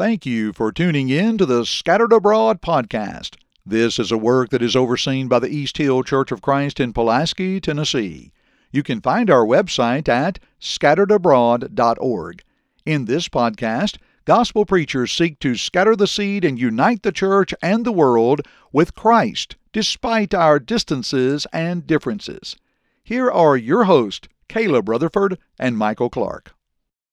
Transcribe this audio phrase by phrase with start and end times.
[0.00, 3.36] Thank you for tuning in to the Scattered Abroad podcast.
[3.66, 6.94] This is a work that is overseen by the East Hill Church of Christ in
[6.94, 8.32] Pulaski, Tennessee.
[8.72, 12.42] You can find our website at scatteredabroad.org.
[12.86, 17.84] In this podcast, gospel preachers seek to scatter the seed and unite the church and
[17.84, 18.40] the world
[18.72, 22.56] with Christ, despite our distances and differences.
[23.04, 26.54] Here are your hosts, Caleb Rutherford and Michael Clark.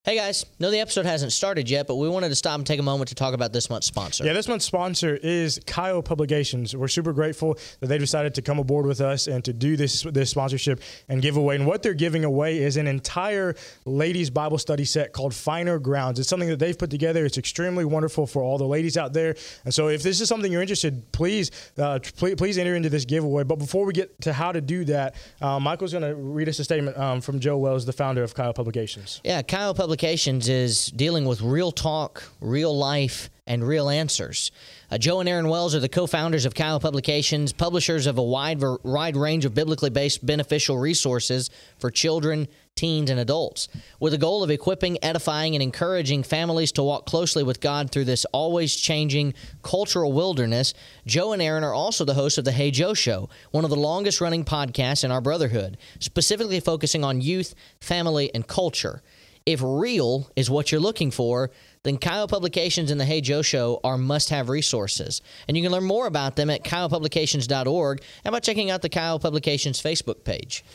[0.07, 2.79] Hey guys, know the episode hasn't started yet, but we wanted to stop and take
[2.79, 4.23] a moment to talk about this month's sponsor.
[4.23, 6.73] Yeah, this month's sponsor is Kaio Publications.
[6.73, 10.03] We're super grateful that they decided to come aboard with us and to do this
[10.03, 11.57] this sponsorship and giveaway.
[11.57, 16.19] And what they're giving away is an entire ladies Bible study set called Finer Grounds.
[16.19, 17.25] It's something that they've put together.
[17.25, 19.35] It's extremely wonderful for all the ladies out there.
[19.65, 23.03] And so, if this is something you're interested, please uh, please, please enter into this
[23.03, 23.43] giveaway.
[23.43, 26.59] But before we get to how to do that, uh, Michael's going to read us
[26.59, 29.19] a statement um, from Joe Wells, the founder of Kaio Publications.
[29.25, 34.51] Yeah, Kaio Publications Is dealing with real talk, real life, and real answers.
[34.91, 38.61] Uh, Joe and Erin Wells are the co-founders of Kaio Publications, publishers of a wide
[38.83, 41.49] wide range of biblically based beneficial resources
[41.79, 46.83] for children, teens, and adults, with the goal of equipping, edifying, and encouraging families to
[46.83, 50.73] walk closely with God through this always changing cultural wilderness.
[51.05, 53.75] Joe and Erin are also the hosts of the Hey Joe Show, one of the
[53.75, 59.01] longest running podcasts in our brotherhood, specifically focusing on youth, family, and culture.
[59.47, 61.51] If real is what you're looking for,
[61.83, 65.21] then Kaio Publications and the Hey Joe Show are must have resources.
[65.47, 69.21] And you can learn more about them at kaiopublications.org and by checking out the Kaio
[69.21, 70.65] Publications Facebook page.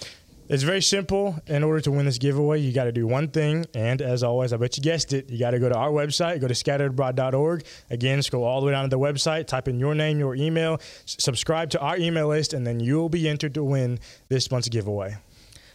[0.48, 1.38] It's very simple.
[1.48, 3.66] In order to win this giveaway, you got to do one thing.
[3.74, 6.40] And as always, I bet you guessed it, you got to go to our website,
[6.40, 7.66] go to scatteredabroad.org.
[7.90, 10.80] Again, scroll all the way down to the website, type in your name, your email,
[11.04, 14.00] subscribe to our email list, and then you'll be entered to win
[14.30, 15.16] this month's giveaway.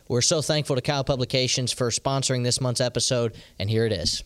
[0.09, 4.23] We're so thankful to Kaio Publications for sponsoring this month's episode, and here it is.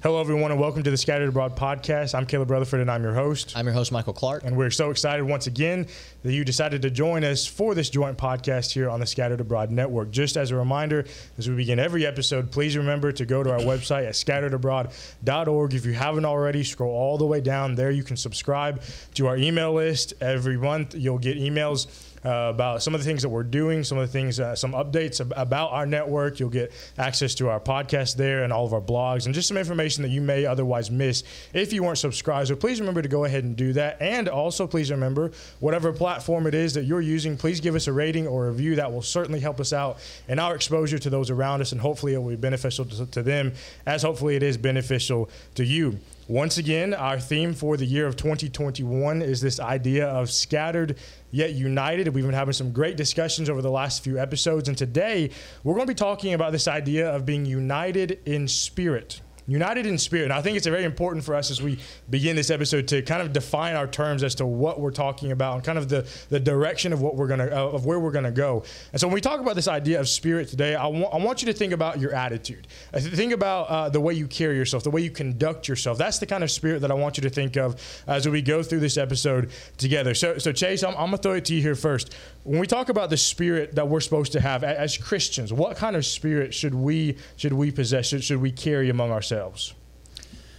[0.00, 2.14] Hello, everyone, and welcome to the Scattered Abroad podcast.
[2.14, 3.52] I'm Caleb Rutherford, and I'm your host.
[3.56, 4.44] I'm your host, Michael Clark.
[4.44, 5.86] And we're so excited once again
[6.22, 9.70] that you decided to join us for this joint podcast here on the Scattered Abroad
[9.70, 10.10] Network.
[10.10, 11.04] Just as a reminder,
[11.38, 15.74] as we begin every episode, please remember to go to our website at scatteredabroad.org.
[15.74, 17.90] If you haven't already, scroll all the way down there.
[17.90, 18.82] You can subscribe
[19.14, 20.96] to our email list every month.
[20.96, 21.86] You'll get emails
[22.24, 24.72] uh, about some of the things that we're doing, some of the things, uh, some
[24.72, 26.40] updates about our network.
[26.40, 29.56] You'll get access to our podcast there and all of our blogs and just some
[29.56, 32.48] information that you may otherwise miss if you weren't subscribed.
[32.48, 34.00] So please remember to go ahead and do that.
[34.00, 37.92] And also, please remember, whatever platform it is that you're using, please give us a
[37.92, 38.76] rating or a review.
[38.76, 42.14] That will certainly help us out in our exposure to those around us, and hopefully
[42.14, 43.52] it will be beneficial to, to them,
[43.86, 45.98] as hopefully it is beneficial to you.
[46.28, 50.96] Once again, our theme for the year of 2021 is this idea of scattered
[51.32, 52.06] yet united.
[52.14, 55.30] We've been having some great discussions over the last few episodes, and today
[55.64, 59.98] we're going to be talking about this idea of being united in spirit united in
[59.98, 60.24] spirit.
[60.24, 63.22] And I think it's very important for us as we begin this episode to kind
[63.22, 66.40] of define our terms as to what we're talking about and kind of the, the
[66.40, 68.62] direction of what we're gonna uh, of where we're gonna go.
[68.92, 71.42] And so when we talk about this idea of spirit today, I, wa- I want
[71.42, 72.66] you to think about your attitude.
[72.94, 75.98] Think about uh, the way you carry yourself, the way you conduct yourself.
[75.98, 77.76] That's the kind of spirit that I want you to think of
[78.06, 80.14] as we go through this episode together.
[80.14, 82.14] So, so Chase, I'm, I'm gonna throw it to you here first.
[82.44, 85.96] When we talk about the spirit that we're supposed to have as Christians, what kind
[85.96, 88.06] of spirit should we should we possess?
[88.06, 89.31] Should, should we carry among ourselves?
[89.32, 89.74] Ourselves.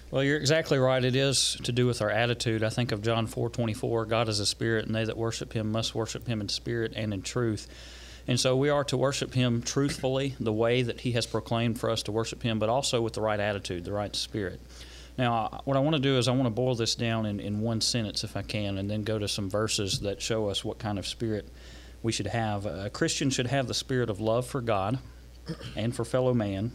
[0.10, 1.04] Well, you're exactly right.
[1.04, 2.64] It is to do with our attitude.
[2.64, 5.96] I think of John 4:24, God is a spirit and they that worship him must
[5.96, 7.68] worship him in spirit and in truth.
[8.28, 11.90] And so we are to worship him truthfully, the way that he has proclaimed for
[11.90, 14.60] us to worship him, but also with the right attitude, the right spirit.
[15.18, 17.60] Now, what I want to do is I want to boil this down in, in
[17.60, 20.80] one sentence if I can, and then go to some verses that show us what
[20.80, 21.48] kind of spirit
[22.02, 22.66] we should have.
[22.66, 25.00] A Christian should have the spirit of love for God
[25.76, 26.72] and for fellow man,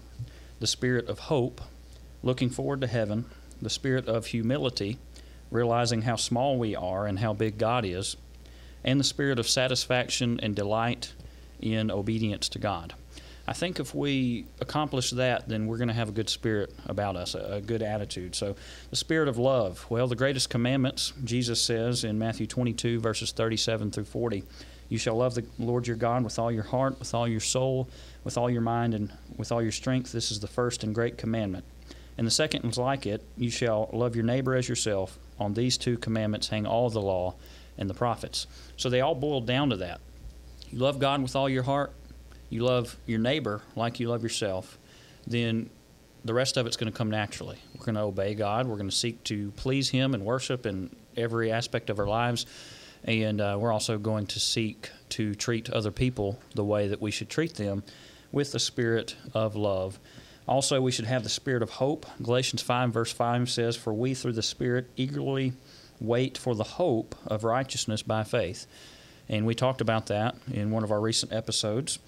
[0.61, 1.63] the spirit of hope
[2.23, 3.25] looking forward to heaven,
[3.61, 4.99] the spirit of humility,
[5.51, 8.17] realizing how small we are and how big God is,
[8.84, 11.12] and the spirit of satisfaction and delight
[11.61, 12.95] in obedience to God.
[13.49, 17.17] I think if we accomplish that, then we're going to have a good spirit about
[17.17, 18.35] us, a, good attitude.
[18.35, 18.56] So,
[18.91, 19.87] the spirit of love.
[19.88, 24.44] Well, the greatest commandments, Jesus says in Matthew 22, verses 37 through 40
[24.91, 27.88] You shall love the Lord your God with all your heart, with all your soul,
[28.23, 30.12] with all your mind, and with all your strength.
[30.12, 31.65] This is the first and great commandment.
[32.19, 35.19] And the second is like it you shall love your neighbor as yourself.
[35.38, 37.37] On these two commandments hang all the law
[37.79, 38.49] and the prophets.
[38.76, 40.00] So they all boil down to that.
[40.70, 41.93] You love God with all your heart,
[42.50, 44.79] you love your neighbor like you love yourself,
[45.26, 45.70] then
[46.25, 47.59] the rest of it's going to come naturally.
[47.75, 48.67] We're going to obey God.
[48.67, 52.44] We're going to seek to please Him and worship in every aspect of our lives.
[53.05, 57.12] And uh, we're also going to seek to treat other people the way that we
[57.12, 57.85] should treat them
[58.32, 60.00] with the spirit of love
[60.49, 62.06] Also, we should have the spirit of hope.
[62.23, 65.53] Galatians 5, verse 5 says, For we through the Spirit eagerly
[66.00, 68.67] wait for the hope of righteousness by faith.
[69.29, 71.99] And we talked about that in one of our recent episodes.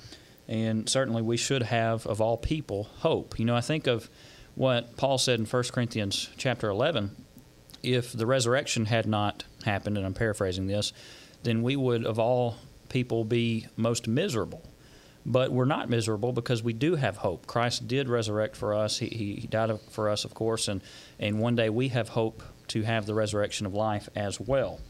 [0.48, 3.38] And certainly we should have, of all people, hope.
[3.38, 4.08] You know, I think of
[4.54, 7.14] what Paul said in 1 Corinthians chapter 11.
[7.82, 10.94] If the resurrection had not happened, and I'm paraphrasing this,
[11.42, 12.56] then we would, of all
[12.88, 14.62] people, be most miserable.
[15.26, 17.46] But we're not miserable because we do have hope.
[17.46, 18.98] Christ did resurrect for us.
[18.98, 19.08] He,
[19.40, 20.80] he died for us, of course, and,
[21.18, 24.80] and one day we have hope to have the resurrection of life as well.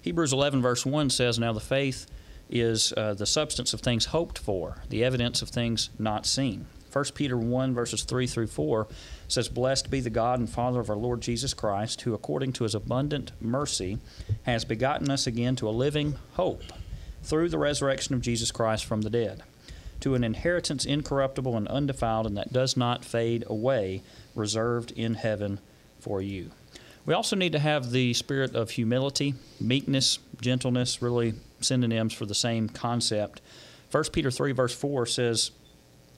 [0.00, 2.06] Hebrews 11, verse 1 says, Now the faith
[2.48, 6.66] is uh, the substance of things hoped for, the evidence of things not seen.
[6.92, 8.86] 1 Peter 1, verses 3 through 4
[9.26, 12.64] says, Blessed be the God and Father of our Lord Jesus Christ, who according to
[12.64, 13.98] his abundant mercy
[14.44, 16.62] has begotten us again to a living hope
[17.22, 19.42] through the resurrection of Jesus Christ from the dead
[20.04, 24.02] to an inheritance incorruptible and undefiled and that does not fade away,
[24.34, 25.58] reserved in heaven
[25.98, 26.50] for you.
[27.06, 32.34] We also need to have the spirit of humility, meekness, gentleness, really synonyms for the
[32.34, 33.40] same concept.
[33.92, 35.52] 1 Peter 3, verse 4 says,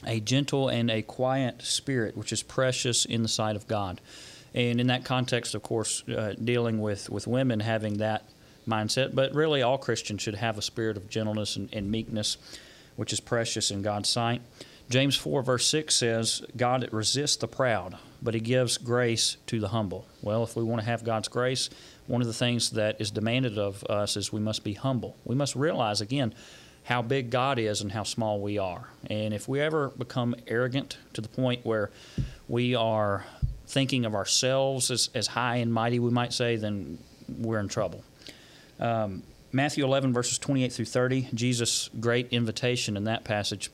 [0.04, 4.00] A gentle and a quiet spirit, which is precious in the sight of God.
[4.52, 8.24] And in that context, of course, uh, dealing with, with women having that
[8.66, 12.36] mindset, but really all Christians should have a spirit of gentleness and, and meekness
[12.96, 14.42] which is precious in God's sight.
[14.88, 19.68] James 4, verse 6 says, God resists the proud, but he gives grace to the
[19.68, 20.06] humble.
[20.22, 21.70] Well, if we want to have God's grace,
[22.06, 25.16] one of the things that is demanded of us is we must be humble.
[25.24, 26.34] We must realize, again,
[26.84, 28.88] how big God is and how small we are.
[29.10, 31.90] And if we ever become arrogant to the point where
[32.46, 33.26] we are
[33.66, 36.98] thinking of ourselves as, as high and mighty, we might say, then
[37.28, 38.04] we're in trouble.
[38.78, 43.70] Um, Matthew 11, verses 28 through 30, Jesus' great invitation in that passage.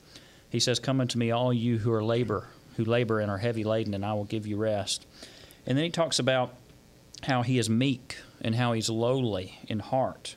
[0.49, 2.47] He says, Come unto me, all you who are labor,
[2.77, 5.05] who labor and are heavy laden, and I will give you rest.
[5.65, 6.53] And then he talks about
[7.23, 10.35] how he is meek and how he's lowly in heart.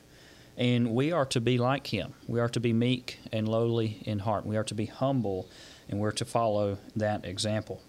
[0.57, 2.15] And we are to be like him.
[2.27, 4.45] We are to be meek and lowly in heart.
[4.45, 5.47] We are to be humble,
[5.87, 7.81] and we're to follow that example.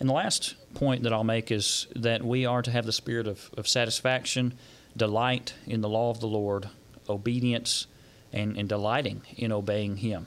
[0.00, 3.26] And the last point that I'll make is that we are to have the spirit
[3.26, 4.54] of, of satisfaction,
[4.96, 6.70] delight in the law of the Lord,
[7.08, 7.86] obedience
[8.32, 10.26] and, and delighting in obeying Him.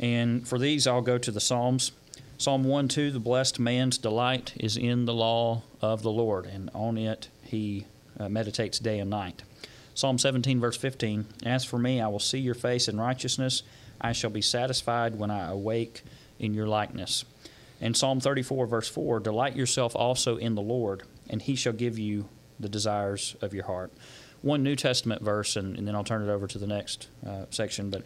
[0.00, 1.92] And for these, I'll go to the Psalms.
[2.36, 6.70] Psalm 1 2 The blessed man's delight is in the law of the Lord, and
[6.74, 7.86] on it he
[8.18, 9.42] uh, meditates day and night.
[9.94, 13.62] Psalm 17, verse 15 As for me, I will see your face in righteousness.
[14.00, 16.02] I shall be satisfied when I awake
[16.38, 17.24] in your likeness.
[17.80, 21.98] And Psalm 34, verse 4 Delight yourself also in the Lord, and he shall give
[21.98, 22.28] you
[22.60, 23.92] the desires of your heart
[24.42, 27.46] one New Testament verse, and, and then I'll turn it over to the next uh,
[27.50, 27.90] section.
[27.90, 28.02] But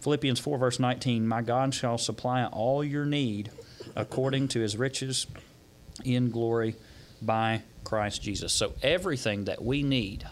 [0.00, 3.50] Philippians 4, verse 19 My God shall supply all your need
[3.96, 5.26] according to his riches
[6.04, 6.76] in glory
[7.22, 8.52] by Christ Jesus.
[8.52, 10.26] So everything that we need,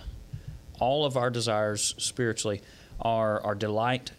[0.78, 2.62] all of our desires spiritually,
[3.00, 4.12] our, our delight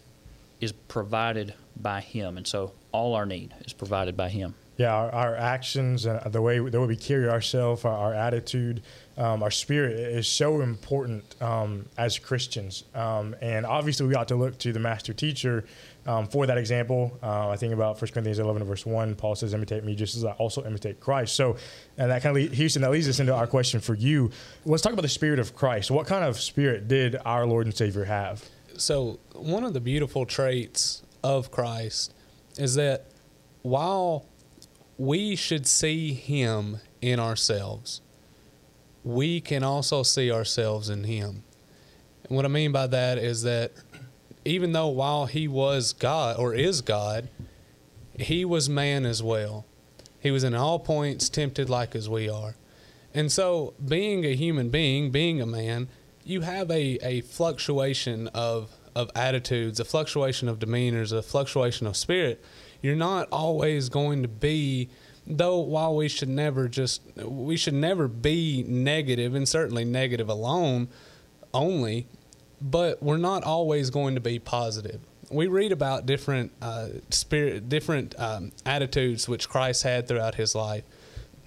[0.60, 2.36] is provided by Him.
[2.36, 4.54] And so all our need is provided by Him.
[4.76, 8.82] Yeah, our, our actions and the way the way we carry ourselves, our, our, attitude,
[9.18, 12.84] um, our spirit is so important um, as Christians.
[12.94, 15.64] Um, and obviously, we ought to look to the master teacher
[16.06, 17.18] um, for that example.
[17.22, 19.16] Uh, I think about 1 Corinthians 11, verse 1.
[19.16, 21.34] Paul says, Imitate me just as I also imitate Christ.
[21.34, 21.56] So,
[21.96, 24.30] and that kind of, Houston, that leads us into our question for you.
[24.64, 25.90] Let's talk about the spirit of Christ.
[25.90, 28.48] What kind of spirit did our Lord and Savior have?
[28.76, 32.14] So, one of the beautiful traits of Christ
[32.56, 33.06] is that
[33.62, 34.26] while
[34.96, 38.00] we should see Him in ourselves.
[39.04, 41.44] We can also see ourselves in Him.
[42.24, 43.72] And what I mean by that is that
[44.44, 47.28] even though while He was God or is God,
[48.18, 49.64] He was man as well.
[50.20, 52.56] He was in all points tempted like as we are.
[53.14, 55.88] And so, being a human being, being a man,
[56.24, 61.96] you have a, a fluctuation of, of attitudes, a fluctuation of demeanors, a fluctuation of
[61.96, 62.44] spirit
[62.82, 64.88] you're not always going to be
[65.28, 70.88] though while we should never just we should never be negative and certainly negative alone
[71.52, 72.06] only
[72.60, 75.00] but we're not always going to be positive.
[75.30, 80.84] We read about different uh, spirit different um, attitudes which christ had throughout his life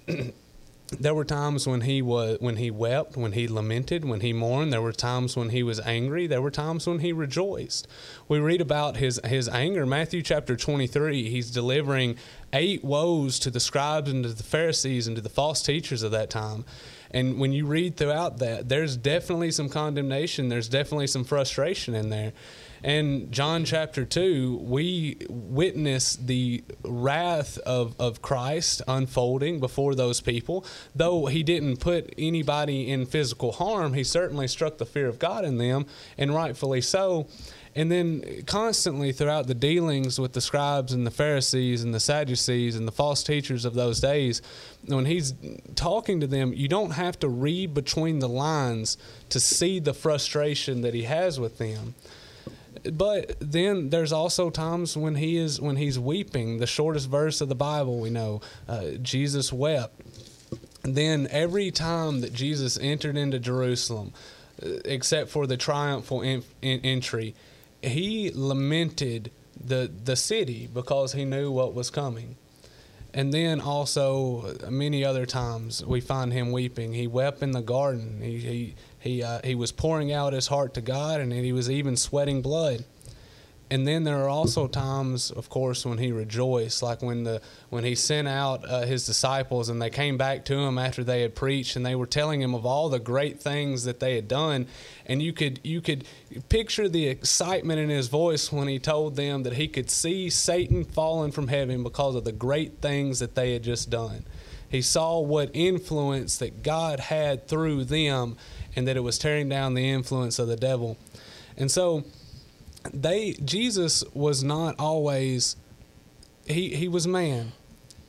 [1.00, 4.72] there were times when he was when he wept when he lamented when he mourned.
[4.72, 6.26] There were times when he was angry.
[6.26, 7.88] There were times when he rejoiced.
[8.28, 9.86] We read about his his anger.
[9.86, 12.16] Matthew chapter 23 he's delivering
[12.52, 16.12] eight woes to the scribes and to the Pharisees and to the false teachers of
[16.12, 16.64] that time.
[17.10, 22.10] And when you read throughout that, there's definitely some condemnation, there's definitely some frustration in
[22.10, 22.32] there.
[22.84, 30.64] And John chapter 2, we witness the wrath of, of Christ unfolding before those people.
[30.94, 35.44] Though he didn't put anybody in physical harm, he certainly struck the fear of God
[35.44, 35.86] in them,
[36.18, 37.28] and rightfully so.
[37.74, 42.76] And then constantly throughout the dealings with the scribes and the Pharisees and the Sadducees
[42.76, 44.42] and the false teachers of those days,
[44.86, 45.32] when he's
[45.74, 48.98] talking to them, you don't have to read between the lines
[49.30, 51.94] to see the frustration that he has with them.
[52.92, 56.58] But then there's also times when he is when he's weeping.
[56.58, 60.00] The shortest verse of the Bible we know, uh, Jesus wept.
[60.82, 64.12] then every time that Jesus entered into Jerusalem,
[64.62, 67.34] uh, except for the triumphal in, in, entry,
[67.82, 72.36] he lamented the the city because he knew what was coming.
[73.14, 76.94] And then also many other times we find him weeping.
[76.94, 78.20] He wept in the garden.
[78.22, 81.70] He he he, uh, he was pouring out his heart to God, and he was
[81.70, 82.84] even sweating blood
[83.72, 87.40] and then there are also times, of course, when he rejoiced, like when the
[87.70, 91.22] when he sent out uh, his disciples and they came back to him after they
[91.22, 94.28] had preached and they were telling him of all the great things that they had
[94.28, 94.66] done,
[95.06, 96.04] and you could you could
[96.50, 100.84] picture the excitement in his voice when he told them that he could see Satan
[100.84, 104.26] falling from heaven because of the great things that they had just done.
[104.68, 108.36] He saw what influence that God had through them,
[108.74, 110.96] and that it was tearing down the influence of the devil,
[111.56, 112.04] and so
[112.92, 115.56] they Jesus was not always
[116.46, 117.52] he he was man.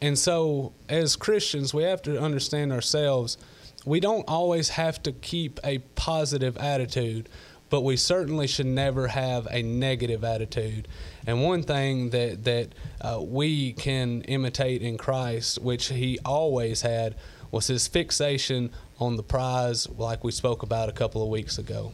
[0.02, 3.38] And so as Christians, we have to understand ourselves.
[3.86, 7.30] We don't always have to keep a positive attitude,
[7.70, 10.88] but we certainly should never have a negative attitude.
[11.26, 12.70] And one thing that that
[13.02, 17.16] uh, we can imitate in Christ, which he always had,
[17.52, 18.72] was his fixation
[19.06, 21.92] on the prize, like we spoke about a couple of weeks ago.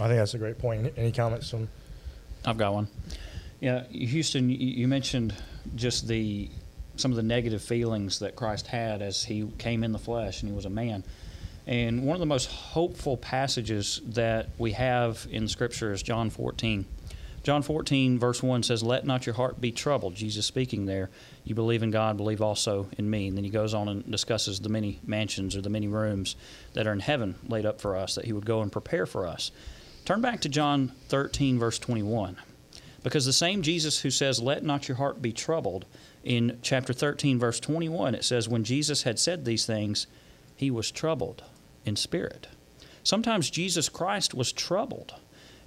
[0.00, 0.92] I think that's a great point.
[0.96, 1.68] Any comments from
[2.44, 2.88] I've got one.
[3.60, 5.34] Yeah, Houston, you mentioned
[5.76, 6.50] just the
[6.96, 10.50] some of the negative feelings that Christ had as he came in the flesh and
[10.50, 11.04] he was a man.
[11.66, 16.84] And one of the most hopeful passages that we have in Scripture is John 14.
[17.42, 20.14] John 14, verse 1 says, Let not your heart be troubled.
[20.14, 21.10] Jesus speaking there.
[21.44, 23.28] You believe in God, believe also in me.
[23.28, 26.36] And then he goes on and discusses the many mansions or the many rooms
[26.74, 29.26] that are in heaven laid up for us, that he would go and prepare for
[29.26, 29.50] us.
[30.04, 32.36] Turn back to John 13, verse 21.
[33.02, 35.84] Because the same Jesus who says, Let not your heart be troubled,
[36.24, 40.06] in chapter 13, verse 21, it says, When Jesus had said these things,
[40.54, 41.42] he was troubled
[41.84, 42.46] in spirit.
[43.02, 45.14] Sometimes Jesus Christ was troubled.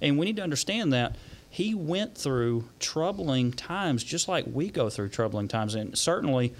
[0.00, 1.16] And we need to understand that
[1.48, 5.74] he went through troubling times just like we go through troubling times.
[5.74, 6.54] And certainly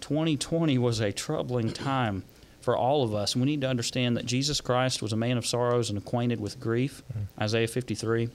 [0.00, 2.24] 2020 was a troubling time
[2.60, 3.34] for all of us.
[3.34, 6.40] And we need to understand that Jesus Christ was a man of sorrows and acquainted
[6.40, 7.42] with grief, mm-hmm.
[7.42, 8.30] Isaiah 53.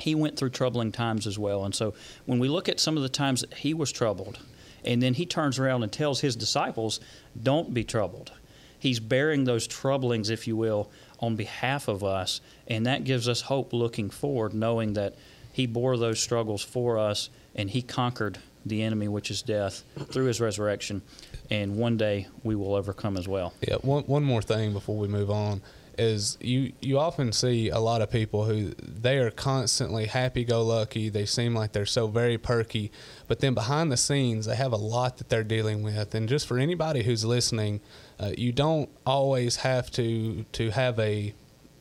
[0.00, 1.64] He went through troubling times as well.
[1.64, 1.94] And so
[2.26, 4.40] when we look at some of the times that he was troubled,
[4.84, 7.00] and then he turns around and tells his disciples,
[7.40, 8.32] Don't be troubled.
[8.84, 12.40] He's bearing those troublings, if you will, on behalf of us.
[12.68, 15.14] And that gives us hope looking forward, knowing that
[15.52, 20.26] he bore those struggles for us and he conquered the enemy, which is death, through
[20.26, 21.02] his resurrection
[21.50, 23.52] and one day we will overcome as well.
[23.66, 25.62] Yeah, one one more thing before we move on
[25.96, 30.62] is you you often see a lot of people who they are constantly happy go
[30.62, 31.08] lucky.
[31.08, 32.90] They seem like they're so very perky,
[33.28, 36.14] but then behind the scenes they have a lot that they're dealing with.
[36.14, 37.80] And just for anybody who's listening,
[38.18, 41.34] uh, you don't always have to to have a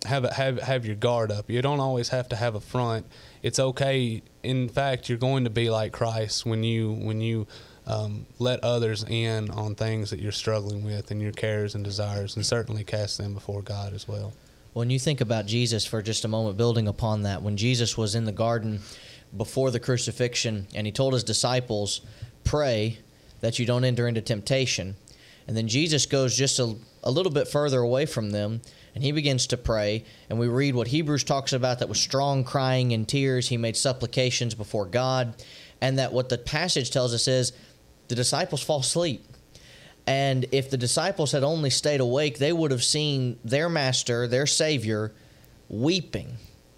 [0.05, 1.49] have a, have have your guard up.
[1.49, 3.05] You don't always have to have a front.
[3.41, 4.21] It's okay.
[4.41, 7.47] In fact, you're going to be like Christ when you when you
[7.85, 12.35] um, let others in on things that you're struggling with and your cares and desires,
[12.35, 14.33] and certainly cast them before God as well.
[14.73, 18.15] When you think about Jesus for just a moment, building upon that, when Jesus was
[18.15, 18.79] in the garden
[19.35, 22.01] before the crucifixion and he told his disciples,
[22.43, 22.99] Pray
[23.41, 24.95] that you don't enter into temptation.
[25.47, 28.61] And then Jesus goes just a, a little bit further away from them
[28.95, 30.05] and he begins to pray.
[30.29, 33.49] And we read what Hebrews talks about that was strong crying and tears.
[33.49, 35.35] He made supplications before God.
[35.81, 37.53] And that what the passage tells us is
[38.07, 39.25] the disciples fall asleep.
[40.05, 44.45] And if the disciples had only stayed awake, they would have seen their master, their
[44.45, 45.13] Savior,
[45.69, 46.37] weeping,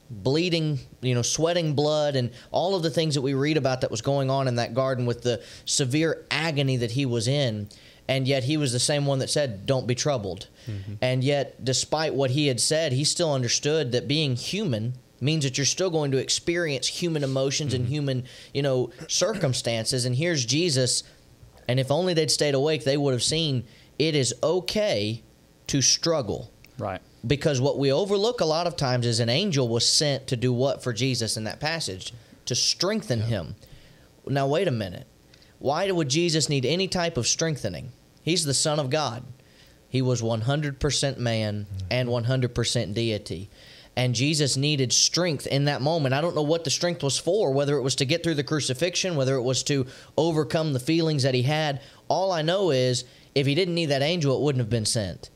[0.10, 3.90] bleeding, you know, sweating blood, and all of the things that we read about that
[3.90, 7.68] was going on in that garden with the severe agony that he was in.
[8.08, 10.48] And yet he was the same one that said, Don't be troubled.
[10.68, 10.94] Mm-hmm.
[11.02, 15.58] And yet, despite what he had said, he still understood that being human means that
[15.58, 17.84] you're still going to experience human emotions mm-hmm.
[17.84, 20.06] and human, you know, circumstances.
[20.06, 21.04] And here's Jesus
[21.68, 23.66] And if only they'd stayed awake, they would have seen
[23.98, 25.24] it is okay
[25.68, 26.52] to struggle.
[26.78, 27.02] Right.
[27.26, 30.54] Because what we overlook a lot of times is an angel was sent to do
[30.54, 32.14] what for Jesus in that passage?
[32.46, 33.56] To strengthen him.
[34.28, 35.08] Now, wait a minute.
[35.66, 37.92] Why would Jesus need any type of strengthening?
[38.22, 39.24] He's the Son of God.
[39.90, 43.50] He was 100% man and 100% deity.
[43.96, 46.14] And Jesus needed strength in that moment.
[46.14, 48.44] I don't know what the strength was for, whether it was to get through the
[48.44, 51.82] crucifixion, whether it was to overcome the feelings that he had.
[52.10, 53.04] All I know is
[53.34, 55.32] if he didn't need that angel, it wouldn't have been sent.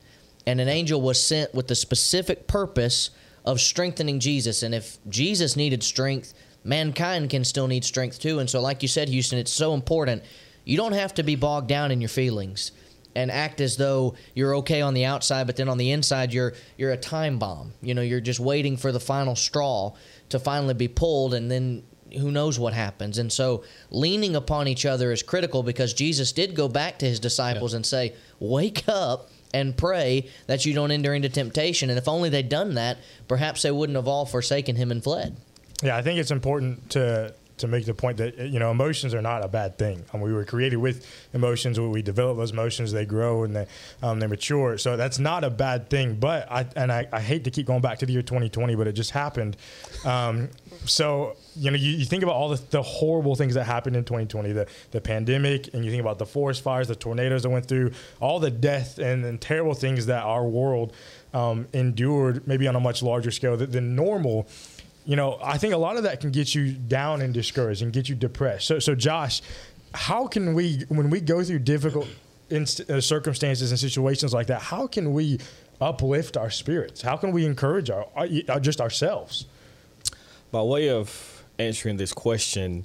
[0.46, 3.10] And an angel was sent with the specific purpose
[3.44, 4.62] of strengthening Jesus.
[4.62, 8.38] And if Jesus needed strength, mankind can still need strength too.
[8.38, 10.22] And so, like you said, Houston, it's so important.
[10.64, 12.72] You don't have to be bogged down in your feelings
[13.14, 16.54] and act as though you're okay on the outside, but then on the inside you're
[16.76, 17.72] you're a time bomb.
[17.82, 19.94] You know, you're just waiting for the final straw
[20.28, 21.82] to finally be pulled, and then
[22.18, 23.18] who knows what happens.
[23.18, 27.20] And so, leaning upon each other is critical because Jesus did go back to his
[27.20, 27.76] disciples yeah.
[27.76, 31.90] and say, "Wake up." And pray that you don't enter into temptation.
[31.90, 35.36] And if only they'd done that, perhaps they wouldn't have all forsaken him and fled.
[35.82, 39.22] Yeah, I think it's important to to make the point that you know emotions are
[39.22, 40.04] not a bad thing.
[40.14, 41.78] We were created with emotions.
[41.78, 42.90] We develop those emotions.
[42.92, 43.66] They grow and they
[44.02, 44.76] um, they mature.
[44.78, 46.16] So that's not a bad thing.
[46.16, 48.86] But I and I, I, hate to keep going back to the year 2020, but
[48.86, 49.56] it just happened.
[50.04, 50.48] Um,
[50.84, 54.04] so you know you, you, think about all the, the horrible things that happened in
[54.04, 57.66] 2020, the the pandemic, and you think about the forest fires, the tornadoes that went
[57.66, 60.94] through, all the death and, and terrible things that our world
[61.34, 64.48] um, endured, maybe on a much larger scale than normal
[65.04, 67.92] you know, I think a lot of that can get you down and discouraged and
[67.92, 68.66] get you depressed.
[68.66, 69.42] So, so Josh,
[69.94, 72.06] how can we, when we go through difficult
[72.50, 75.38] inst- uh, circumstances and situations like that, how can we
[75.80, 77.02] uplift our spirits?
[77.02, 79.46] How can we encourage our, our uh, just ourselves?
[80.52, 82.84] By way of answering this question,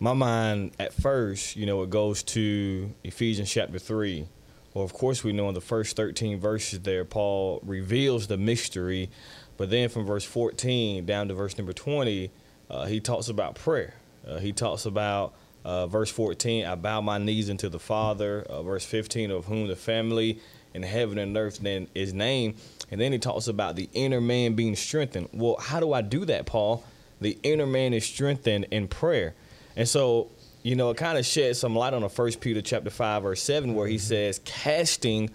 [0.00, 4.26] my mind at first, you know, it goes to Ephesians chapter three.
[4.74, 9.10] Well, of course, we know in the first 13 verses there, Paul reveals the mystery
[9.56, 12.30] but then from verse 14 down to verse number 20,
[12.70, 13.94] uh, he talks about prayer.
[14.26, 18.42] Uh, he talks about uh, verse 14, I bow my knees unto the Father.
[18.42, 20.40] Uh, verse 15, of whom the family
[20.74, 22.54] in heaven and earth then is named.
[22.90, 25.28] And then he talks about the inner man being strengthened.
[25.32, 26.84] Well, how do I do that, Paul?
[27.20, 29.34] The inner man is strengthened in prayer.
[29.76, 30.30] And so,
[30.62, 33.42] you know, it kind of sheds some light on the first Peter chapter 5, verse
[33.42, 35.30] 7, where he says, casting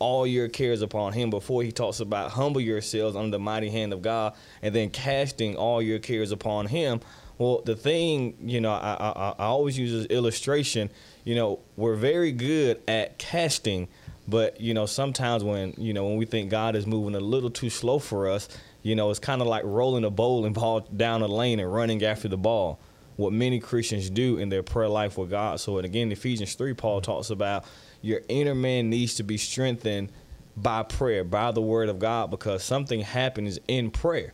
[0.00, 3.92] all your cares upon him before he talks about humble yourselves under the mighty hand
[3.92, 7.00] of God and then casting all your cares upon him.
[7.38, 10.90] Well, the thing, you know, I, I, I always use this illustration,
[11.24, 13.88] you know, we're very good at casting,
[14.26, 17.50] but, you know, sometimes when, you know, when we think God is moving a little
[17.50, 18.48] too slow for us,
[18.82, 22.02] you know, it's kind of like rolling a bowling ball down a lane and running
[22.04, 22.80] after the ball
[23.20, 25.60] what many Christians do in their prayer life with God.
[25.60, 27.64] So, and again, Ephesians 3, Paul talks about,
[28.02, 30.10] your inner man needs to be strengthened
[30.56, 34.32] by prayer, by the word of God, because something happens in prayer.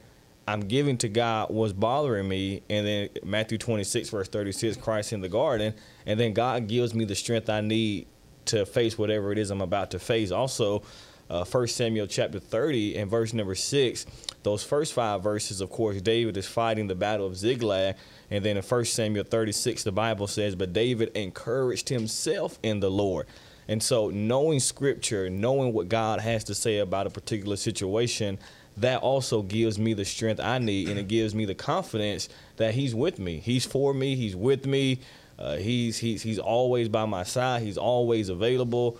[0.48, 5.20] I'm giving to God what's bothering me, and then Matthew 26, verse 36, Christ in
[5.20, 5.74] the garden,
[6.06, 8.06] and then God gives me the strength I need
[8.46, 10.30] to face whatever it is I'm about to face.
[10.30, 10.82] Also,
[11.28, 14.06] uh, 1 Samuel chapter 30 and verse number 6,
[14.44, 17.96] those first five verses, of course, David is fighting the battle of Ziklag.
[18.30, 22.90] And then in 1 Samuel 36, the Bible says, But David encouraged himself in the
[22.90, 23.26] Lord.
[23.68, 28.38] And so, knowing scripture, knowing what God has to say about a particular situation,
[28.76, 32.74] that also gives me the strength I need and it gives me the confidence that
[32.74, 33.38] He's with me.
[33.38, 35.00] He's for me, He's with me.
[35.38, 38.98] Uh, he's, he's, he's always by my side, He's always available.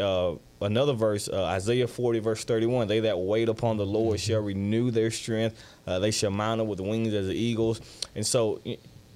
[0.00, 4.40] Uh, another verse, uh, Isaiah 40, verse 31 They that wait upon the Lord shall
[4.40, 7.80] renew their strength, uh, they shall mount up with wings as the eagles.
[8.14, 8.60] And so,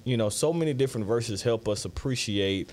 [0.03, 2.71] you know, so many different verses help us appreciate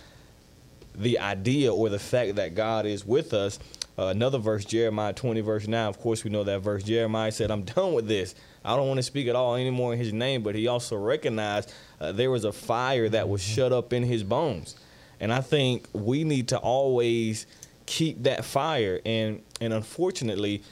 [0.94, 3.58] the idea or the fact that God is with us.
[3.96, 5.88] Uh, another verse, Jeremiah 20, verse 9.
[5.88, 6.82] Of course, we know that verse.
[6.82, 8.34] Jeremiah said, I'm done with this.
[8.64, 10.42] I don't want to speak at all anymore in his name.
[10.42, 14.22] But he also recognized uh, there was a fire that was shut up in his
[14.22, 14.76] bones.
[15.20, 17.46] And I think we need to always
[17.86, 19.00] keep that fire.
[19.04, 20.62] And, and unfortunately,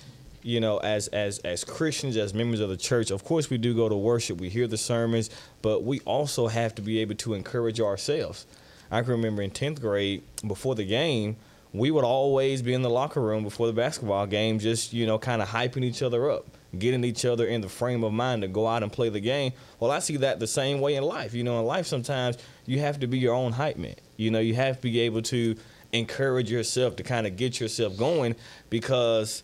[0.42, 3.74] you know, as as as Christians, as members of the church, of course we do
[3.74, 5.30] go to worship, we hear the sermons,
[5.62, 8.46] but we also have to be able to encourage ourselves.
[8.92, 11.36] I can remember in 10th grade, before the game,
[11.72, 15.18] we would always be in the locker room before the basketball game, just, you know,
[15.18, 16.46] kind of hyping each other up,
[16.78, 19.52] getting each other in the frame of mind to go out and play the game.
[19.80, 21.32] Well, I see that the same way in life.
[21.32, 23.94] You know, in life, sometimes you have to be your own hype man.
[24.18, 25.56] You know, you have to be able to
[25.92, 28.36] encourage yourself to kind of get yourself going
[28.68, 29.42] because,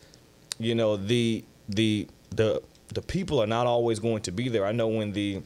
[0.59, 4.67] you know, the, the, the, the people are not always going to be there.
[4.67, 5.43] I know when the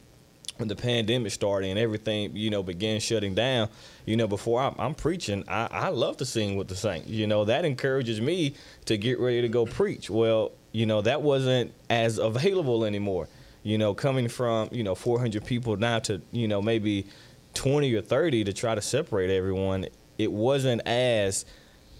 [0.57, 3.69] when the pandemic started and everything, you know, began shutting down,
[4.05, 7.07] you know, before I'm, I'm preaching, I, I love to sing with the saints.
[7.07, 10.09] You know, that encourages me to get ready to go preach.
[10.09, 13.27] Well, you know, that wasn't as available anymore.
[13.63, 17.07] You know, coming from, you know, 400 people now to, you know, maybe
[17.53, 19.87] 20 or 30 to try to separate everyone,
[20.17, 21.45] it wasn't as,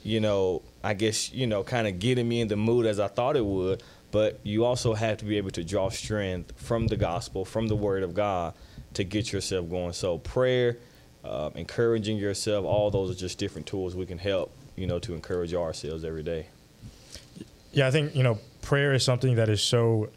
[0.04, 3.08] you know, I guess, you know, kind of getting me in the mood as I
[3.08, 3.82] thought it would
[4.14, 7.76] but you also have to be able to draw strength from the gospel, from the
[7.76, 8.54] word of God
[8.94, 9.92] to get yourself going.
[9.94, 10.78] So prayer,
[11.24, 15.16] uh, encouraging yourself, all those are just different tools we can help, you know, to
[15.16, 16.46] encourage ourselves every day.
[17.72, 20.10] Yeah, I think, you know, prayer is something that is so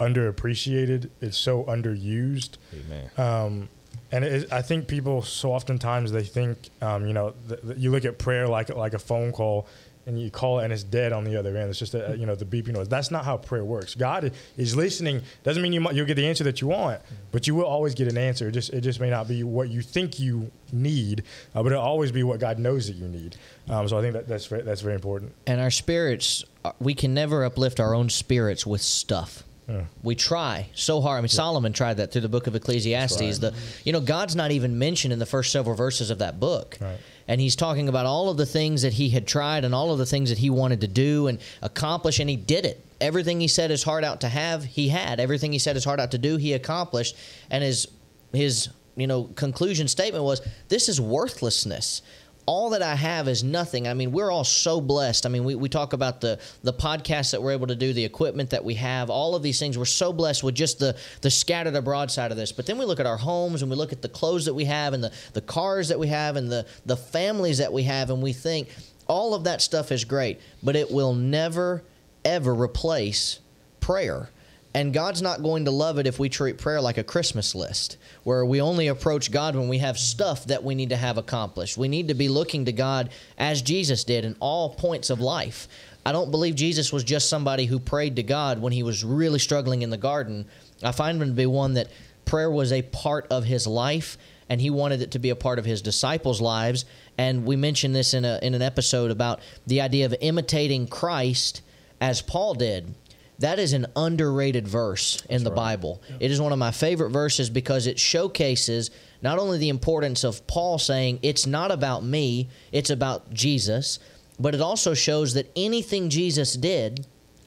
[0.00, 1.08] underappreciated.
[1.20, 2.56] It's so underused.
[2.74, 3.10] Amen.
[3.16, 3.68] Um,
[4.10, 7.92] and it, I think people so oftentimes they think, um, you know, th- th- you
[7.92, 9.68] look at prayer like like a phone call,
[10.08, 11.68] and you call it and it's dead on the other end.
[11.68, 12.88] It's just a, you know the beeping noise.
[12.88, 13.94] That's not how prayer works.
[13.94, 15.22] God is listening.
[15.44, 17.94] Doesn't mean you might, you'll get the answer that you want, but you will always
[17.94, 18.48] get an answer.
[18.48, 21.84] It just it just may not be what you think you need, uh, but it'll
[21.84, 23.36] always be what God knows that you need.
[23.68, 25.32] Um, so I think that that's very, that's very important.
[25.46, 29.44] And our spirits, uh, we can never uplift our own spirits with stuff.
[29.68, 29.84] Yeah.
[30.02, 31.18] We try so hard.
[31.18, 33.20] I mean, Solomon tried that through the book of Ecclesiastes.
[33.20, 33.34] right.
[33.34, 36.78] The, you know, God's not even mentioned in the first several verses of that book.
[36.80, 36.96] Right.
[37.28, 39.98] And he's talking about all of the things that he had tried and all of
[39.98, 42.84] the things that he wanted to do and accomplish, and he did it.
[43.00, 45.20] Everything he set his heart out to have, he had.
[45.20, 47.16] Everything he set his heart out to do, he accomplished.
[47.50, 47.86] And his
[48.32, 52.02] his you know conclusion statement was, "This is worthlessness."
[52.48, 53.86] All that I have is nothing.
[53.86, 55.26] I mean, we're all so blessed.
[55.26, 58.06] I mean, we, we talk about the the podcast that we're able to do, the
[58.06, 59.76] equipment that we have, all of these things.
[59.76, 62.50] We're so blessed with just the the scattered abroad side of this.
[62.50, 64.64] But then we look at our homes and we look at the clothes that we
[64.64, 68.08] have and the, the cars that we have and the, the families that we have,
[68.08, 68.68] and we think
[69.08, 71.82] all of that stuff is great, but it will never,
[72.24, 73.40] ever replace
[73.80, 74.30] prayer.
[74.78, 77.96] And God's not going to love it if we treat prayer like a Christmas list,
[78.22, 81.76] where we only approach God when we have stuff that we need to have accomplished.
[81.76, 85.66] We need to be looking to God as Jesus did in all points of life.
[86.06, 89.40] I don't believe Jesus was just somebody who prayed to God when he was really
[89.40, 90.46] struggling in the garden.
[90.80, 91.88] I find him to be one that
[92.24, 94.16] prayer was a part of his life,
[94.48, 96.84] and he wanted it to be a part of his disciples' lives.
[97.18, 101.62] And we mentioned this in, a, in an episode about the idea of imitating Christ
[102.00, 102.94] as Paul did.
[103.38, 106.02] That is an underrated verse in the Bible.
[106.18, 108.90] It is one of my favorite verses because it showcases
[109.22, 114.00] not only the importance of Paul saying, It's not about me, it's about Jesus,
[114.40, 117.06] but it also shows that anything Jesus did,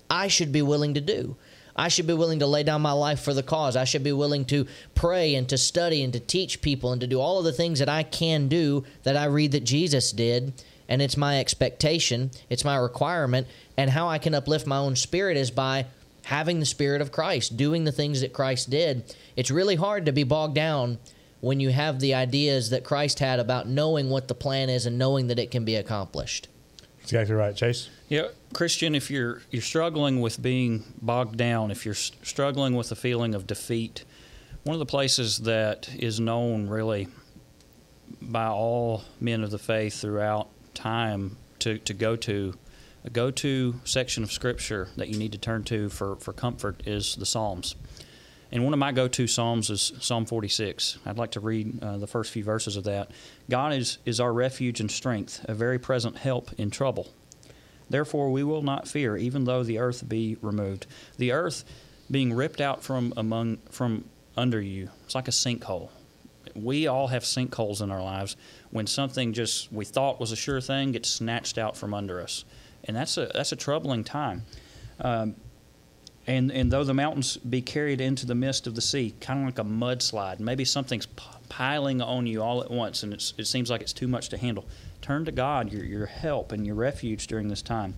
[0.10, 1.36] I should be willing to do.
[1.76, 3.76] I should be willing to lay down my life for the cause.
[3.76, 7.08] I should be willing to pray and to study and to teach people and to
[7.08, 10.54] do all of the things that I can do that I read that Jesus did.
[10.92, 13.48] And it's my expectation, it's my requirement.
[13.78, 15.86] And how I can uplift my own spirit is by
[16.26, 19.16] having the Spirit of Christ, doing the things that Christ did.
[19.38, 21.00] It's really hard to be bogged down
[21.40, 24.98] when you have the ideas that Christ had about knowing what the plan is and
[24.98, 26.50] knowing that it can be accomplished.
[27.00, 27.90] That's exactly right, Chase.
[28.10, 32.98] Yeah, Christian, if you're you're struggling with being bogged down, if you're struggling with the
[32.98, 34.04] feeling of defeat,
[34.64, 37.08] one of the places that is known really
[38.22, 42.54] by all men of the faith throughout time to, to go to,
[43.04, 46.84] a go to section of scripture that you need to turn to for, for comfort
[46.86, 47.76] is the Psalms.
[48.52, 50.98] And one of my go to Psalms is Psalm 46.
[51.06, 53.12] I'd like to read uh, the first few verses of that.
[53.50, 57.08] God is, is our refuge and strength, a very present help in trouble.
[57.90, 60.86] Therefore, we will not fear, even though the earth be removed.
[61.18, 61.64] The earth
[62.10, 64.06] being ripped out from among from
[64.36, 64.90] under you.
[65.06, 65.90] It's like a sinkhole.
[66.56, 68.36] We all have sinkholes in our lives
[68.72, 72.46] when something just we thought was a sure thing gets snatched out from under us,
[72.86, 74.44] and that's a that's a troubling time.
[75.00, 75.36] Um,
[76.28, 79.46] and and though the mountains be carried into the midst of the sea, kind of
[79.46, 83.70] like a mudslide, maybe something's p- piling on you all at once, and it seems
[83.70, 84.66] like it's too much to handle.
[85.02, 87.96] Turn to God, your your help and your refuge during this time.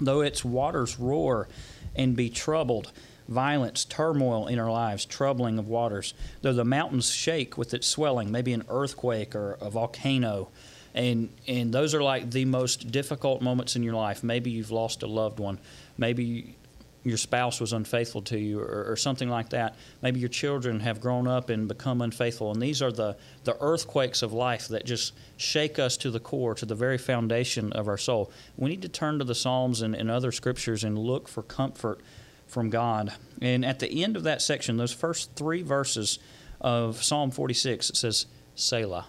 [0.00, 1.48] Though its waters roar
[1.94, 2.92] and be troubled,
[3.28, 6.14] violence, turmoil in our lives, troubling of waters.
[6.42, 10.48] Though the mountains shake with its swelling, maybe an earthquake or a volcano,
[10.94, 14.24] and and those are like the most difficult moments in your life.
[14.24, 15.58] Maybe you've lost a loved one.
[15.98, 16.56] Maybe
[17.04, 19.76] your spouse was unfaithful to you or, or something like that.
[20.02, 22.50] Maybe your children have grown up and become unfaithful.
[22.50, 26.54] And these are the, the earthquakes of life that just shake us to the core,
[26.56, 28.30] to the very foundation of our soul.
[28.56, 32.00] We need to turn to the Psalms and, and other scriptures and look for comfort
[32.48, 33.12] from God.
[33.40, 36.18] And at the end of that section, those first three verses
[36.60, 39.06] of Psalm 46, it says, Selah.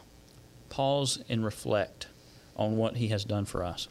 [0.69, 2.07] Pause and reflect.
[2.55, 3.87] on what He has done for us.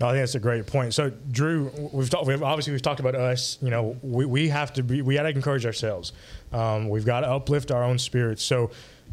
[0.00, 0.94] No, I think that's a great point.
[0.94, 2.26] So, Drew, we've talked.
[2.26, 3.58] We've, obviously, we've talked about us.
[3.60, 5.02] You know, we, we have to be.
[5.02, 6.12] We got to encourage ourselves.
[6.52, 8.42] Um, we've got to uplift our own spirits.
[8.42, 8.70] So,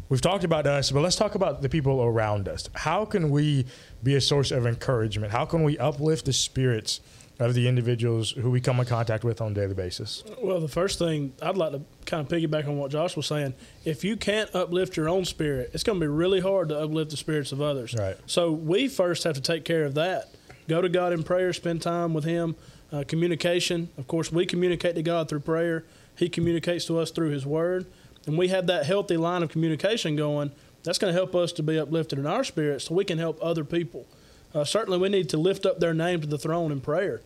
[0.08, 2.68] we've talked about us, but let's talk about the people around us.
[2.74, 3.66] How can we
[4.02, 5.32] be a source of encouragement?
[5.32, 7.00] How can we uplift the spirits
[7.48, 10.22] of the individuals who we come in contact with on a daily basis?
[10.42, 13.54] Well, the first thing I'd like to kind of piggyback on what Josh was saying.
[13.84, 17.12] If you can't uplift your own spirit, it's going to be really hard to uplift
[17.12, 17.94] the spirits of others.
[17.94, 18.16] Right.
[18.26, 20.34] So we first have to take care of that.
[20.68, 22.56] Go to God in prayer, spend time with Him.
[22.92, 23.88] Uh, communication.
[23.98, 25.84] Of course, we communicate to God through prayer.
[26.16, 27.86] He communicates to us through His Word,
[28.26, 30.50] and we have that healthy line of communication going.
[30.82, 33.38] That's going to help us to be uplifted in our spirits, so we can help
[33.40, 34.06] other people.
[34.52, 37.20] Uh, certainly, we need to lift up their name to the throne in prayer.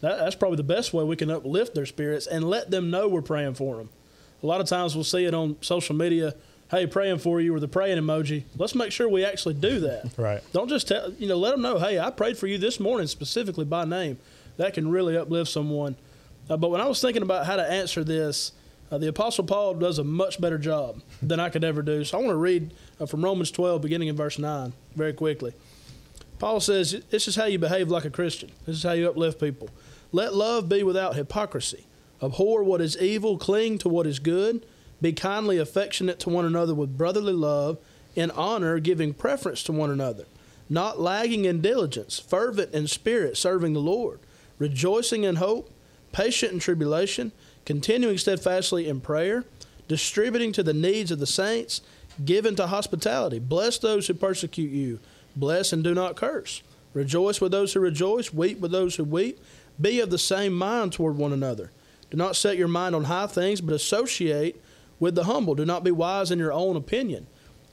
[0.00, 3.08] That, that's probably the best way we can uplift their spirits and let them know
[3.08, 3.90] we're praying for them.
[4.42, 6.34] A lot of times we'll see it on social media.
[6.70, 8.44] Hey, praying for you, or the praying emoji.
[8.56, 10.12] Let's make sure we actually do that.
[10.16, 10.40] Right.
[10.52, 11.36] Don't just tell you know.
[11.36, 11.78] Let them know.
[11.78, 14.18] Hey, I prayed for you this morning specifically by name.
[14.56, 15.96] That can really uplift someone.
[16.48, 18.52] Uh, but when I was thinking about how to answer this,
[18.90, 22.04] uh, the Apostle Paul does a much better job than I could ever do.
[22.04, 25.54] So I want to read uh, from Romans 12, beginning in verse 9, very quickly.
[26.38, 28.50] Paul says, This is how you behave like a Christian.
[28.66, 29.68] This is how you uplift people.
[30.12, 31.86] Let love be without hypocrisy.
[32.22, 34.66] Abhor what is evil, cling to what is good.
[35.00, 37.78] Be kindly affectionate to one another with brotherly love,
[38.14, 40.26] in honor, giving preference to one another.
[40.68, 44.20] Not lagging in diligence, fervent in spirit, serving the Lord.
[44.58, 45.70] Rejoicing in hope,
[46.12, 47.32] patient in tribulation,
[47.64, 49.44] continuing steadfastly in prayer,
[49.88, 51.80] distributing to the needs of the saints,
[52.24, 53.38] given to hospitality.
[53.38, 55.00] Bless those who persecute you.
[55.34, 56.62] Bless and do not curse.
[56.92, 59.38] Rejoice with those who rejoice, weep with those who weep.
[59.80, 61.70] Be of the same mind toward one another.
[62.10, 64.62] Do not set your mind on high things, but associate
[64.98, 65.54] with the humble.
[65.54, 67.26] Do not be wise in your own opinion.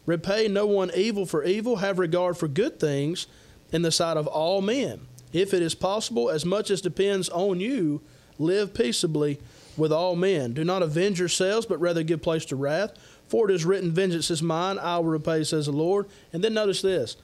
[0.05, 1.77] Repay no one evil for evil.
[1.77, 3.27] Have regard for good things
[3.71, 5.01] in the sight of all men.
[5.33, 8.01] If it is possible, as much as depends on you,
[8.39, 9.39] live peaceably
[9.75, 10.53] with all men.
[10.53, 12.93] Do not avenge yourselves, but rather give place to wrath.
[13.27, 16.07] For it is written, Vengeance is mine, I will repay, says the Lord.
[16.31, 17.17] And then notice this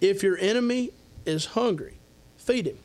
[0.00, 0.90] if your enemy
[1.24, 1.98] is hungry,
[2.36, 2.78] feed him.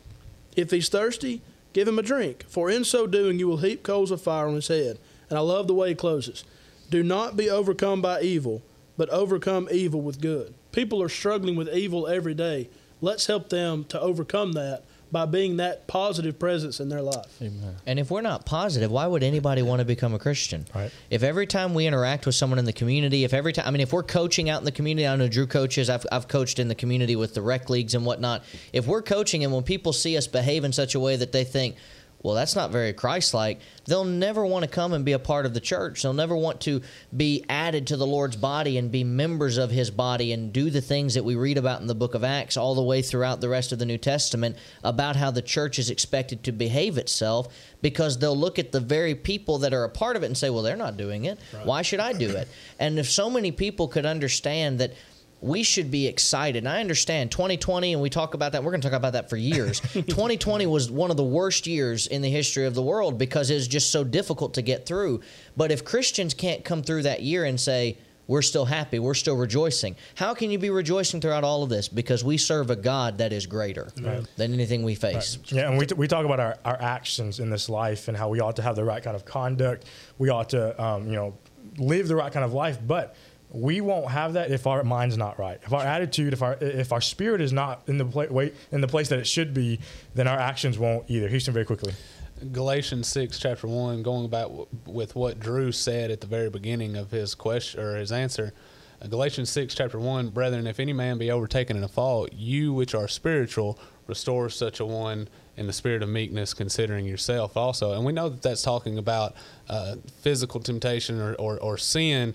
[0.59, 1.41] If he's thirsty,
[1.71, 2.43] give him a drink.
[2.49, 4.99] For in so doing, you will heap coals of fire on his head.
[5.29, 6.43] And I love the way he closes.
[6.89, 8.61] Do not be overcome by evil,
[8.97, 10.53] but overcome evil with good.
[10.73, 12.67] People are struggling with evil every day.
[12.99, 17.41] Let's help them to overcome that by being that positive presence in their life.
[17.41, 17.75] Amen.
[17.85, 20.65] And if we're not positive, why would anybody want to become a Christian?
[20.73, 20.91] Right.
[21.09, 23.81] If every time we interact with someone in the community, if every time, I mean,
[23.81, 26.67] if we're coaching out in the community, I know Drew coaches, I've, I've coached in
[26.67, 28.43] the community with the rec leagues and whatnot.
[28.71, 31.43] If we're coaching and when people see us behave in such a way that they
[31.43, 31.75] think,
[32.21, 35.45] well, that's not very Christ like, they'll never want to come and be a part
[35.45, 36.01] of the church.
[36.01, 36.81] They'll never want to
[37.15, 40.81] be added to the Lord's body and be members of his body and do the
[40.81, 43.47] things that we read about in the book of Acts all the way throughout the
[43.47, 47.47] rest of the New Testament about how the church is expected to behave itself
[47.81, 50.49] because they'll look at the very people that are a part of it and say,
[50.49, 51.39] well, they're not doing it.
[51.63, 52.49] Why should I do it?
[52.79, 54.93] And if so many people could understand that
[55.41, 56.59] we should be excited.
[56.59, 58.63] And I understand 2020, and we talk about that.
[58.63, 59.79] We're going to talk about that for years.
[59.93, 63.55] 2020 was one of the worst years in the history of the world because it
[63.55, 65.21] was just so difficult to get through.
[65.55, 67.97] But if Christians can't come through that year and say,
[68.27, 71.87] we're still happy, we're still rejoicing, how can you be rejoicing throughout all of this?
[71.87, 73.87] Because we serve a God that is greater
[74.35, 75.39] than anything we face.
[75.45, 78.29] Yeah, and we, t- we talk about our, our actions in this life and how
[78.29, 79.85] we ought to have the right kind of conduct.
[80.19, 81.37] We ought to, um, you know,
[81.79, 82.77] live the right kind of life.
[82.85, 83.15] But
[83.51, 85.59] we won't have that if our mind's not right.
[85.63, 88.81] If our attitude, if our if our spirit is not in the pla- way in
[88.81, 89.79] the place that it should be,
[90.13, 91.27] then our actions won't either.
[91.27, 91.93] Houston, very quickly.
[92.53, 96.95] Galatians 6, chapter 1, going about w- with what Drew said at the very beginning
[96.95, 98.53] of his question or his answer.
[99.09, 102.95] Galatians 6, chapter 1, brethren, if any man be overtaken in a fault, you which
[102.95, 105.27] are spiritual, restore such a one
[105.59, 107.91] in the spirit of meekness, considering yourself also.
[107.91, 109.35] And we know that that's talking about
[109.67, 112.33] uh, physical temptation or, or, or sin.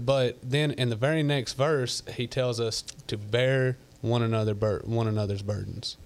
[0.00, 4.80] But then in the very next verse, he tells us to bear one another bur-
[4.84, 5.98] one another's burdens.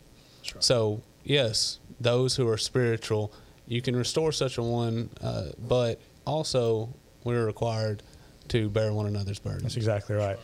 [0.58, 3.32] So yes, those who are spiritual,
[3.68, 8.02] you can restore such a one, uh, but also we're required
[8.48, 9.62] to bear one another's burdens.
[9.62, 10.38] That's exactly right.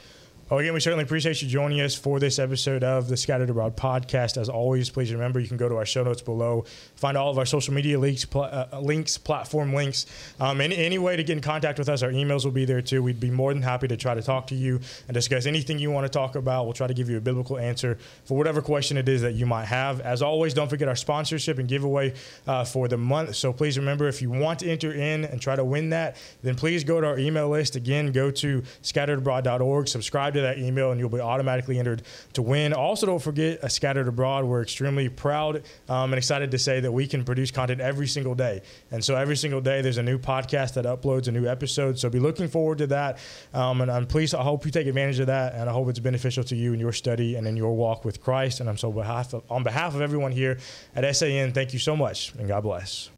[0.52, 3.74] Well, again, we certainly appreciate you joining us for this episode of the Scattered Abroad
[3.74, 4.36] podcast.
[4.36, 7.38] As always, please remember you can go to our show notes below, find all of
[7.38, 10.04] our social media links, pl- uh, links, platform links.
[10.38, 12.82] Um, any, any way to get in contact with us, our emails will be there
[12.82, 13.02] too.
[13.02, 15.90] We'd be more than happy to try to talk to you and discuss anything you
[15.90, 16.64] want to talk about.
[16.64, 19.46] We'll try to give you a biblical answer for whatever question it is that you
[19.46, 20.02] might have.
[20.02, 22.12] As always, don't forget our sponsorship and giveaway
[22.46, 23.36] uh, for the month.
[23.36, 26.56] So please remember if you want to enter in and try to win that, then
[26.56, 27.74] please go to our email list.
[27.74, 32.02] Again, go to scatteredabroad.org, subscribe to that email and you'll be automatically entered
[32.34, 32.72] to win.
[32.72, 34.44] Also, don't forget Scattered Abroad.
[34.44, 38.34] We're extremely proud um, and excited to say that we can produce content every single
[38.34, 38.62] day.
[38.90, 41.98] And so every single day there's a new podcast that uploads a new episode.
[41.98, 43.18] So be looking forward to that.
[43.54, 44.34] Um, and I'm pleased.
[44.34, 46.80] I hope you take advantage of that, and I hope it's beneficial to you in
[46.80, 48.60] your study and in your walk with Christ.
[48.60, 50.58] And I'm so behalf of, on behalf of everyone here
[50.94, 53.10] at SAN, thank you so much, and God bless.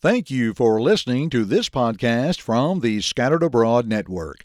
[0.00, 4.44] Thank you for listening to this podcast from the Scattered Abroad Network.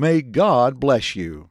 [0.00, 1.50] May God bless you.